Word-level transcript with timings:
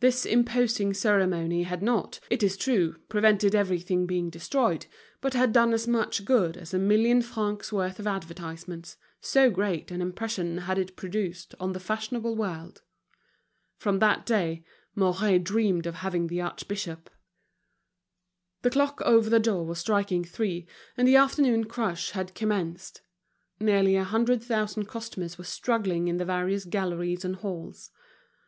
This 0.00 0.26
imposing 0.26 0.94
ceremony 0.94 1.62
had 1.62 1.80
not, 1.80 2.18
it 2.28 2.42
is 2.42 2.56
true, 2.56 2.96
prevented 3.08 3.54
everything 3.54 4.04
being 4.04 4.28
destroyed, 4.28 4.86
but 5.20 5.34
had 5.34 5.52
done 5.52 5.72
as 5.72 5.86
much 5.86 6.24
good 6.24 6.56
as 6.56 6.74
a 6.74 6.78
million 6.80 7.22
francs' 7.22 7.72
worth 7.72 8.00
of 8.00 8.06
advertisements, 8.08 8.96
so 9.20 9.48
great 9.48 9.92
an 9.92 10.02
impression 10.02 10.58
had 10.58 10.76
it 10.76 10.96
produced 10.96 11.54
on 11.60 11.72
the 11.72 11.78
fashionable 11.78 12.34
world. 12.34 12.82
From 13.76 14.00
that 14.00 14.26
day, 14.26 14.64
Mouret 14.96 15.38
dreamed 15.44 15.86
of 15.86 15.94
having 15.94 16.26
the 16.26 16.40
archbishop. 16.40 17.08
The 18.62 18.70
clock 18.70 19.00
over 19.02 19.30
the 19.30 19.38
door 19.38 19.64
was 19.64 19.78
striking 19.78 20.24
three, 20.24 20.66
and 20.96 21.06
the 21.06 21.14
afternoon 21.14 21.62
crush 21.62 22.10
had 22.10 22.34
commenced, 22.34 23.02
nearly 23.60 23.94
a 23.94 24.02
hundred 24.02 24.42
thousand 24.42 24.86
customers 24.88 25.38
were 25.38 25.44
struggling 25.44 26.08
in 26.08 26.16
the 26.16 26.24
various 26.24 26.64
galleries 26.64 27.24
and 27.24 27.36
halls. 27.36 27.92